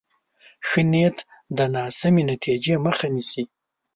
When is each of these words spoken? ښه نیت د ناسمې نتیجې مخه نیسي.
ښه 0.67 0.81
نیت 0.91 1.17
د 1.57 1.59
ناسمې 1.75 2.23
نتیجې 2.31 2.73
مخه 2.85 3.07
نیسي. 3.13 3.43